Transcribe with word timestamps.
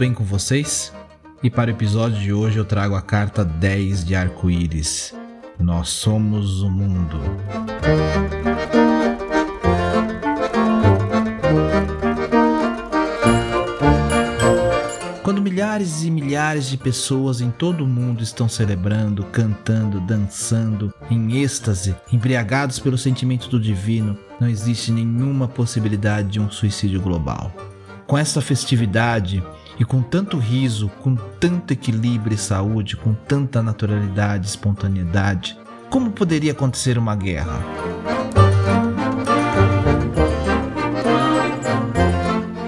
Bem 0.00 0.14
com 0.14 0.24
vocês? 0.24 0.94
E 1.42 1.50
para 1.50 1.68
o 1.68 1.74
episódio 1.74 2.18
de 2.18 2.32
hoje 2.32 2.56
eu 2.56 2.64
trago 2.64 2.94
a 2.94 3.02
carta 3.02 3.44
10 3.44 4.02
de 4.02 4.14
arco-íris. 4.14 5.14
Nós 5.58 5.90
somos 5.90 6.62
o 6.62 6.70
mundo. 6.70 7.20
Quando 15.22 15.42
milhares 15.42 16.02
e 16.02 16.10
milhares 16.10 16.70
de 16.70 16.78
pessoas 16.78 17.42
em 17.42 17.50
todo 17.50 17.84
o 17.84 17.86
mundo 17.86 18.22
estão 18.22 18.48
celebrando, 18.48 19.22
cantando, 19.24 20.00
dançando, 20.00 20.94
em 21.10 21.42
êxtase, 21.42 21.94
embriagados 22.10 22.78
pelo 22.78 22.96
sentimento 22.96 23.50
do 23.50 23.60
divino, 23.60 24.18
não 24.40 24.48
existe 24.48 24.90
nenhuma 24.90 25.46
possibilidade 25.46 26.28
de 26.30 26.40
um 26.40 26.50
suicídio 26.50 27.02
global. 27.02 27.52
Com 28.06 28.16
essa 28.16 28.40
festividade 28.40 29.42
e 29.80 29.84
com 29.86 30.02
tanto 30.02 30.36
riso, 30.36 30.90
com 31.02 31.16
tanto 31.16 31.72
equilíbrio 31.72 32.34
e 32.34 32.38
saúde, 32.38 32.98
com 32.98 33.14
tanta 33.14 33.62
naturalidade 33.62 34.46
e 34.46 34.50
espontaneidade, 34.50 35.56
como 35.88 36.10
poderia 36.10 36.52
acontecer 36.52 36.98
uma 36.98 37.16
guerra? 37.16 37.58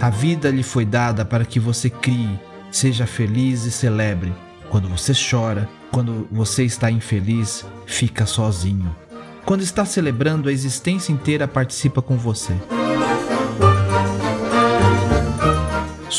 A 0.00 0.10
vida 0.10 0.50
lhe 0.50 0.64
foi 0.64 0.84
dada 0.84 1.24
para 1.24 1.44
que 1.44 1.60
você 1.60 1.88
crie, 1.88 2.40
seja 2.72 3.06
feliz 3.06 3.64
e 3.64 3.70
celebre. 3.70 4.34
Quando 4.68 4.88
você 4.88 5.12
chora, 5.14 5.68
quando 5.92 6.26
você 6.30 6.64
está 6.64 6.90
infeliz, 6.90 7.64
fica 7.86 8.26
sozinho. 8.26 8.94
Quando 9.44 9.62
está 9.62 9.84
celebrando, 9.84 10.48
a 10.48 10.52
existência 10.52 11.12
inteira 11.12 11.46
participa 11.46 12.02
com 12.02 12.16
você. 12.16 12.52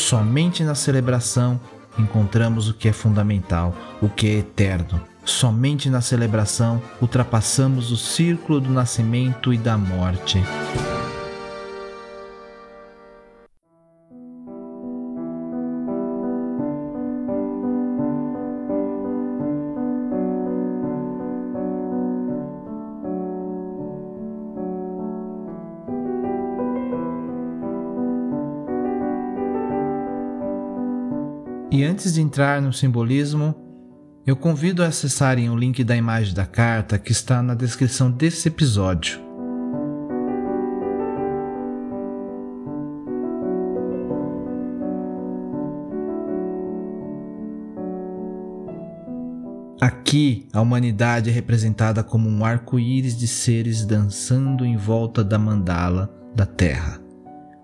Somente 0.08 0.64
na 0.64 0.74
celebração 0.74 1.60
encontramos 1.98 2.66
o 2.66 2.72
que 2.72 2.88
é 2.88 2.94
fundamental, 2.94 3.76
o 4.00 4.08
que 4.08 4.26
é 4.26 4.38
eterno. 4.38 4.98
Somente 5.22 5.90
na 5.90 6.00
celebração 6.00 6.80
ultrapassamos 6.98 7.92
o 7.92 7.96
círculo 7.98 8.58
do 8.58 8.70
nascimento 8.70 9.52
e 9.52 9.58
da 9.58 9.76
morte. 9.76 10.42
E 31.78 31.84
antes 31.84 32.14
de 32.14 32.20
entrar 32.20 32.60
no 32.60 32.72
simbolismo, 32.72 33.54
eu 34.26 34.34
convido 34.34 34.82
a 34.82 34.88
acessarem 34.88 35.48
o 35.48 35.54
link 35.54 35.84
da 35.84 35.94
imagem 35.94 36.34
da 36.34 36.44
carta 36.44 36.98
que 36.98 37.12
está 37.12 37.40
na 37.40 37.54
descrição 37.54 38.10
desse 38.10 38.48
episódio. 38.48 39.20
Aqui, 49.80 50.48
a 50.52 50.60
humanidade 50.60 51.30
é 51.30 51.32
representada 51.32 52.02
como 52.02 52.28
um 52.28 52.44
arco-íris 52.44 53.16
de 53.16 53.28
seres 53.28 53.86
dançando 53.86 54.66
em 54.66 54.76
volta 54.76 55.22
da 55.22 55.38
mandala 55.38 56.12
da 56.34 56.44
Terra 56.44 57.07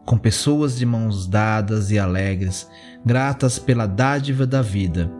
com 0.04 0.19
pessoas 0.19 0.76
de 0.76 0.84
mãos 0.84 1.26
dadas 1.26 1.91
e 1.91 1.98
alegres, 1.98 2.69
gratas 3.04 3.59
pela 3.59 3.87
dádiva 3.87 4.47
da 4.47 4.60
vida. 4.60 5.10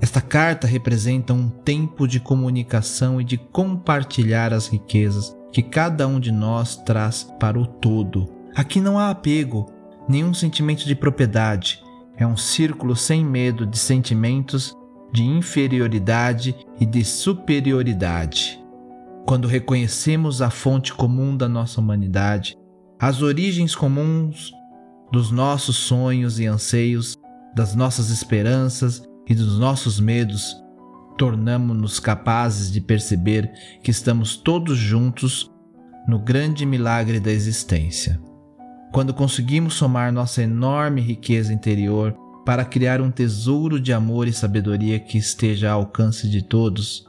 Esta 0.00 0.20
carta 0.20 0.66
representa 0.66 1.32
um 1.32 1.48
tempo 1.48 2.06
de 2.06 2.20
comunicação 2.20 3.20
e 3.20 3.24
de 3.24 3.36
compartilhar 3.36 4.52
as 4.52 4.66
riquezas 4.66 5.36
que 5.52 5.62
cada 5.62 6.06
um 6.06 6.20
de 6.20 6.30
nós 6.30 6.76
traz 6.76 7.24
para 7.38 7.58
o 7.58 7.66
todo. 7.66 8.28
Aqui 8.54 8.80
não 8.80 8.98
há 8.98 9.10
apego, 9.10 9.66
nenhum 10.08 10.32
sentimento 10.32 10.86
de 10.86 10.94
propriedade. 10.94 11.82
É 12.16 12.26
um 12.26 12.36
círculo 12.36 12.96
sem 12.96 13.24
medo 13.24 13.66
de 13.66 13.78
sentimentos 13.78 14.74
de 15.12 15.22
inferioridade 15.22 16.54
e 16.80 16.86
de 16.86 17.04
superioridade. 17.04 18.62
Quando 19.26 19.48
reconhecemos 19.48 20.40
a 20.40 20.50
fonte 20.50 20.92
comum 20.94 21.36
da 21.36 21.48
nossa 21.48 21.80
humanidade, 21.80 22.56
as 22.98 23.22
origens 23.22 23.74
comuns 23.74 24.52
dos 25.10 25.30
nossos 25.30 25.76
sonhos 25.76 26.38
e 26.38 26.46
anseios, 26.46 27.16
das 27.54 27.74
nossas 27.74 28.10
esperanças 28.10 29.02
e 29.26 29.34
dos 29.34 29.58
nossos 29.58 29.98
medos, 29.98 30.56
tornamos-nos 31.16 31.98
capazes 31.98 32.70
de 32.70 32.80
perceber 32.80 33.50
que 33.82 33.90
estamos 33.90 34.36
todos 34.36 34.76
juntos 34.76 35.50
no 36.06 36.18
grande 36.18 36.64
milagre 36.64 37.18
da 37.18 37.30
existência. 37.30 38.20
Quando 38.92 39.12
conseguimos 39.12 39.74
somar 39.74 40.12
nossa 40.12 40.42
enorme 40.42 41.00
riqueza 41.00 41.52
interior 41.52 42.16
para 42.46 42.64
criar 42.64 43.00
um 43.00 43.10
tesouro 43.10 43.80
de 43.80 43.92
amor 43.92 44.28
e 44.28 44.32
sabedoria 44.32 45.00
que 45.00 45.18
esteja 45.18 45.72
ao 45.72 45.80
alcance 45.80 46.30
de 46.30 46.40
todos, 46.40 47.04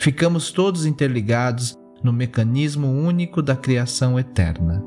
ficamos 0.00 0.50
todos 0.50 0.84
interligados 0.84 1.78
no 2.02 2.12
mecanismo 2.12 2.88
único 2.88 3.40
da 3.40 3.54
criação 3.54 4.18
eterna. 4.18 4.82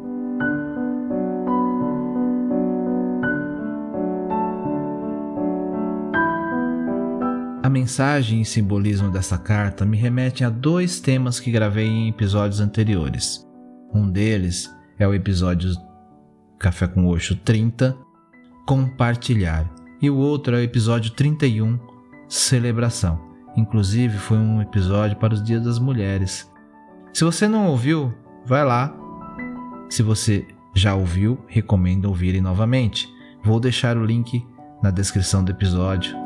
A 7.63 7.69
mensagem 7.69 8.41
e 8.41 8.45
simbolismo 8.45 9.09
dessa 9.09 9.37
carta 9.37 9.85
me 9.85 9.95
remete 9.95 10.43
a 10.43 10.49
dois 10.49 10.99
temas 10.99 11.39
que 11.39 11.49
gravei 11.49 11.87
em 11.87 12.09
episódios 12.09 12.59
anteriores. 12.59 13.47
Um 13.95 14.11
deles 14.11 14.69
é 14.99 15.07
o 15.07 15.13
episódio 15.13 15.71
Café 16.59 16.87
com 16.87 17.07
Oxo 17.07 17.37
30, 17.37 17.95
Compartilhar, 18.65 19.82
e 20.03 20.09
o 20.09 20.17
outro 20.17 20.53
é 20.57 20.59
o 20.59 20.63
episódio 20.63 21.11
31, 21.11 21.79
Celebração. 22.27 23.21
Inclusive 23.55 24.17
foi 24.17 24.37
um 24.37 24.61
episódio 24.61 25.15
para 25.15 25.33
os 25.33 25.41
Dias 25.41 25.63
das 25.63 25.79
Mulheres. 25.79 26.51
Se 27.13 27.23
você 27.23 27.47
não 27.47 27.67
ouviu, 27.67 28.13
vai 28.45 28.65
lá. 28.65 28.93
Se 29.89 30.03
você 30.03 30.45
já 30.75 30.93
ouviu, 30.93 31.39
recomendo 31.47 32.05
ouvirem 32.05 32.41
novamente. 32.41 33.07
Vou 33.41 33.61
deixar 33.61 33.95
o 33.95 34.05
link 34.05 34.45
na 34.81 34.91
descrição 34.91 35.41
do 35.41 35.51
episódio. 35.51 36.22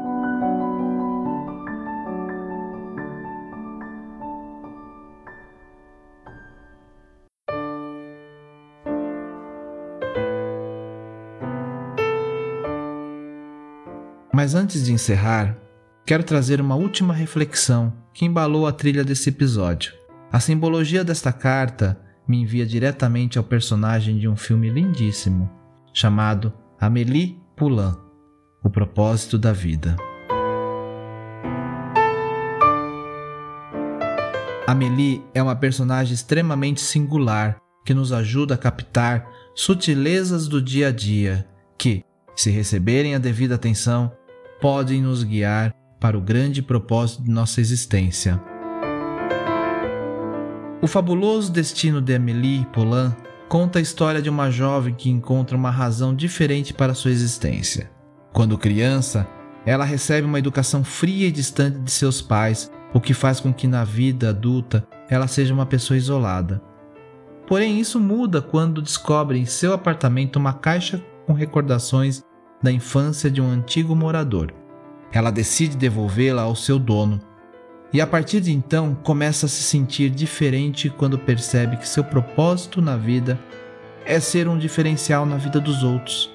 Mas 14.38 14.54
antes 14.54 14.86
de 14.86 14.94
encerrar, 14.94 15.58
quero 16.06 16.24
trazer 16.24 16.62
uma 16.62 16.76
última 16.76 17.12
reflexão 17.12 17.92
que 18.14 18.24
embalou 18.24 18.68
a 18.68 18.72
trilha 18.72 19.04
desse 19.04 19.30
episódio. 19.30 19.94
A 20.32 20.40
simbologia 20.40 21.04
desta 21.04 21.34
carta 21.34 22.00
me 22.28 22.40
envia 22.40 22.64
diretamente 22.64 23.40
ao 23.40 23.44
personagem 23.44 24.20
de 24.20 24.28
um 24.28 24.36
filme 24.36 24.70
lindíssimo, 24.70 25.50
chamado 25.92 26.54
Amélie 26.80 27.42
Poulain 27.56 27.96
O 28.64 28.70
Propósito 28.70 29.40
da 29.40 29.52
Vida. 29.52 29.96
Amélie 34.68 35.24
é 35.34 35.42
uma 35.42 35.56
personagem 35.56 36.14
extremamente 36.14 36.80
singular 36.80 37.58
que 37.84 37.92
nos 37.92 38.14
ajuda 38.14 38.54
a 38.54 38.58
captar 38.60 39.28
sutilezas 39.56 40.48
do 40.48 40.62
dia 40.62 40.90
a 40.90 40.92
dia 40.92 41.50
que, 41.76 42.04
se 42.36 42.52
receberem 42.52 43.16
a 43.16 43.18
devida 43.18 43.56
atenção, 43.56 44.16
podem 44.60 45.02
nos 45.02 45.24
guiar 45.24 45.74
para 46.00 46.18
o 46.18 46.22
grande 46.22 46.62
propósito 46.62 47.24
de 47.24 47.32
nossa 47.32 47.62
existência. 47.62 48.42
O 50.82 50.88
fabuloso 50.88 51.52
destino 51.52 52.02
de 52.02 52.16
Amélie 52.16 52.66
Poulain 52.72 53.16
conta 53.50 53.80
a 53.80 53.82
história 53.82 54.22
de 54.22 54.30
uma 54.30 54.52
jovem 54.52 54.94
que 54.94 55.10
encontra 55.10 55.58
uma 55.58 55.72
razão 55.72 56.16
diferente 56.16 56.74
para 56.74 56.94
sua 56.94 57.12
existência. 57.12 57.90
Quando 58.32 58.58
criança, 58.58 59.28
ela 59.66 59.84
recebe 59.84 60.28
uma 60.28 60.40
educação 60.40 60.84
fria 60.84 61.28
e 61.28 61.32
distante 61.32 61.80
de 61.80 61.92
seus 61.92 62.22
pais, 62.22 62.72
o 62.94 63.02
que 63.02 63.14
faz 63.14 63.40
com 63.40 63.54
que 63.54 63.68
na 63.68 63.84
vida 63.84 64.30
adulta 64.30 64.88
ela 65.10 65.28
seja 65.28 65.54
uma 65.54 65.66
pessoa 65.66 65.98
isolada. 65.98 66.62
Porém, 67.48 67.80
isso 67.80 68.00
muda 68.00 68.42
quando 68.42 68.82
descobre 68.82 69.40
em 69.40 69.46
seu 69.46 69.74
apartamento 69.74 70.36
uma 70.36 70.54
caixa 70.54 71.04
com 71.26 71.34
recordações 71.34 72.24
da 72.62 72.72
infância 72.72 73.30
de 73.30 73.42
um 73.42 73.50
antigo 73.50 73.96
morador. 73.96 74.54
Ela 75.12 75.32
decide 75.32 75.78
devolvê-la 75.78 76.42
ao 76.42 76.56
seu 76.56 76.78
dono, 76.78 77.20
e 77.94 78.02
a 78.02 78.08
partir 78.08 78.42
de 78.42 78.52
então 78.52 78.96
começa 79.04 79.46
a 79.46 79.50
se 79.50 79.64
sentir 79.64 80.10
diferente 80.10 80.90
quando 80.90 81.18
percebe 81.18 81.78
que 81.78 81.88
seu 81.88 82.04
propósito 82.04 82.82
na 82.82 82.98
vida 82.98 83.40
é 84.06 84.20
ser 84.20 84.48
um 84.48 84.58
diferencial 84.58 85.26
na 85.26 85.38
vida 85.38 85.60
dos 85.60 85.84
outros. 85.84 86.30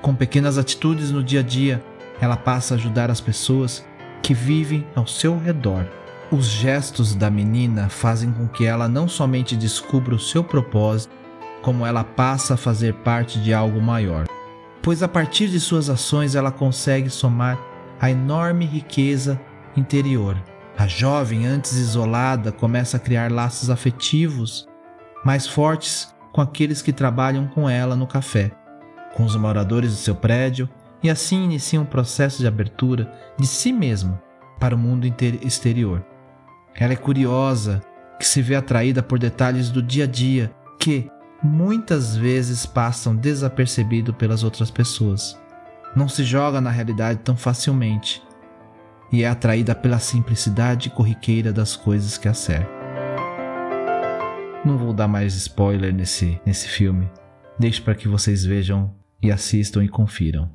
Com 0.00 0.14
pequenas 0.14 0.58
atitudes 0.58 1.12
no 1.12 1.22
dia 1.22 1.40
a 1.40 1.42
dia, 1.42 1.82
ela 2.20 2.36
passa 2.36 2.74
a 2.74 2.76
ajudar 2.76 3.10
as 3.10 3.20
pessoas 3.20 3.84
que 4.22 4.34
vivem 4.34 4.86
ao 4.94 5.06
seu 5.06 5.38
redor. 5.38 5.86
Os 6.30 6.46
gestos 6.46 7.14
da 7.14 7.30
menina 7.30 7.88
fazem 7.88 8.32
com 8.32 8.48
que 8.48 8.64
ela 8.64 8.88
não 8.88 9.06
somente 9.06 9.56
descubra 9.56 10.14
o 10.14 10.20
seu 10.20 10.42
propósito, 10.42 11.14
como 11.60 11.86
ela 11.86 12.02
passa 12.02 12.54
a 12.54 12.56
fazer 12.56 12.94
parte 12.94 13.40
de 13.40 13.52
algo 13.52 13.80
maior. 13.80 14.26
Pois 14.82 15.02
a 15.02 15.08
partir 15.08 15.48
de 15.48 15.60
suas 15.60 15.88
ações 15.88 16.34
ela 16.34 16.50
consegue 16.50 17.08
somar 17.08 17.58
a 18.00 18.10
enorme 18.10 18.64
riqueza 18.64 19.40
interior 19.76 20.36
a 20.76 20.86
jovem, 20.86 21.46
antes 21.46 21.74
isolada, 21.74 22.50
começa 22.50 22.96
a 22.96 23.00
criar 23.00 23.30
laços 23.30 23.70
afetivos 23.70 24.66
mais 25.24 25.46
fortes 25.46 26.12
com 26.32 26.40
aqueles 26.40 26.80
que 26.80 26.92
trabalham 26.92 27.46
com 27.46 27.68
ela 27.68 27.94
no 27.94 28.06
café, 28.06 28.50
com 29.14 29.24
os 29.24 29.36
moradores 29.36 29.90
do 29.90 29.96
seu 29.96 30.14
prédio, 30.14 30.68
e 31.02 31.10
assim 31.10 31.44
inicia 31.44 31.80
um 31.80 31.84
processo 31.84 32.38
de 32.38 32.46
abertura 32.46 33.12
de 33.38 33.46
si 33.46 33.72
mesma 33.72 34.20
para 34.58 34.74
o 34.74 34.78
mundo 34.78 35.06
exterior. 35.42 36.04
Ela 36.74 36.94
é 36.94 36.96
curiosa, 36.96 37.82
que 38.18 38.26
se 38.26 38.40
vê 38.40 38.54
atraída 38.54 39.02
por 39.02 39.18
detalhes 39.18 39.70
do 39.70 39.82
dia 39.82 40.04
a 40.04 40.06
dia 40.06 40.50
que 40.80 41.08
muitas 41.42 42.16
vezes 42.16 42.64
passam 42.64 43.16
desapercebido 43.16 44.14
pelas 44.14 44.44
outras 44.44 44.70
pessoas. 44.70 45.38
Não 45.96 46.08
se 46.08 46.24
joga 46.24 46.60
na 46.60 46.70
realidade 46.70 47.20
tão 47.20 47.36
facilmente 47.36 48.22
e 49.12 49.22
é 49.22 49.28
atraída 49.28 49.74
pela 49.74 49.98
simplicidade 49.98 50.88
corriqueira 50.88 51.52
das 51.52 51.76
coisas 51.76 52.16
que 52.16 52.28
a 52.28 52.34
cercam. 52.34 52.82
Não 54.64 54.78
vou 54.78 54.92
dar 54.92 55.08
mais 55.08 55.34
spoiler 55.34 55.92
nesse, 55.92 56.40
nesse 56.46 56.68
filme. 56.68 57.10
Deixe 57.58 57.80
para 57.80 57.94
que 57.94 58.08
vocês 58.08 58.44
vejam 58.44 58.94
e 59.20 59.30
assistam 59.30 59.84
e 59.84 59.88
confiram. 59.88 60.50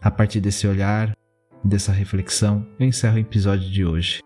A 0.00 0.10
partir 0.10 0.40
desse 0.40 0.68
olhar, 0.68 1.16
dessa 1.64 1.90
reflexão, 1.90 2.66
eu 2.78 2.86
encerro 2.86 3.16
o 3.16 3.20
episódio 3.20 3.68
de 3.68 3.84
hoje. 3.84 4.25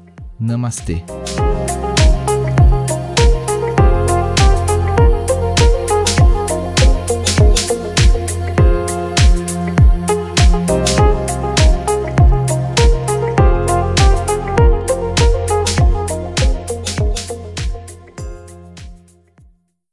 Namastê. 0.41 1.03